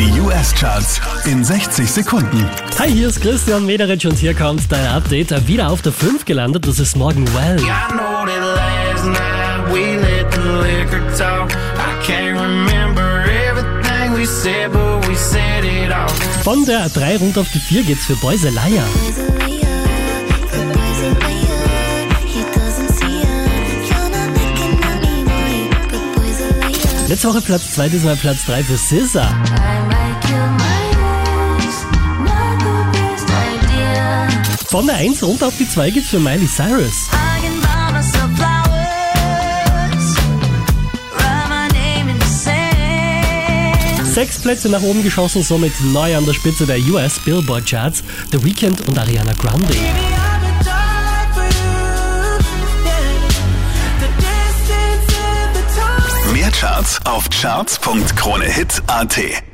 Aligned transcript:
Die 0.00 0.18
US-Charts 0.18 0.98
in 1.26 1.44
60 1.44 1.90
Sekunden. 1.90 2.48
Hi, 2.78 2.90
hier 2.90 3.08
ist 3.08 3.20
Christian 3.20 3.66
Mederitsch 3.66 4.06
und 4.06 4.16
hier 4.16 4.32
kommt 4.32 4.62
dein 4.72 4.86
Update. 4.86 5.46
Wieder 5.46 5.68
auf 5.68 5.82
der 5.82 5.92
5 5.92 6.24
gelandet, 6.24 6.66
das 6.66 6.78
ist 6.78 6.96
Morgan 6.96 7.28
Well. 7.34 7.58
Von 16.44 16.64
der 16.64 16.88
3 16.88 17.16
runter 17.18 17.42
auf 17.42 17.50
die 17.52 17.58
4 17.58 17.82
geht's 17.82 18.06
für 18.06 18.16
Boys 18.16 18.46
a 18.46 18.48
Liar. 18.48 18.86
Letzte 27.10 27.28
Woche 27.28 27.40
Platz 27.40 27.72
2, 27.74 27.88
diesmal 27.88 28.14
Platz 28.14 28.46
3 28.46 28.62
für 28.62 28.78
SZA. 28.78 29.89
Von 34.70 34.86
der 34.86 34.98
1 34.98 35.24
runter 35.24 35.48
auf 35.48 35.56
die 35.58 35.68
2 35.68 35.90
geht's 35.90 36.10
für 36.10 36.20
Miley 36.20 36.46
Cyrus. 36.46 37.08
Sechs 44.04 44.38
Plätze 44.38 44.68
nach 44.68 44.82
oben 44.82 45.02
geschossen, 45.02 45.42
somit 45.42 45.72
neu 45.86 46.16
an 46.16 46.24
der 46.24 46.34
Spitze 46.34 46.66
der 46.66 46.78
US 46.86 47.18
Billboard 47.18 47.68
Charts. 47.68 48.04
The 48.30 48.44
Weeknd 48.44 48.80
und 48.86 48.96
Ariana 48.96 49.32
Grande. 49.32 49.74
Mehr 56.32 56.50
Charts 56.52 57.00
auf 57.06 57.28
charts.kronehit.at. 57.28 59.49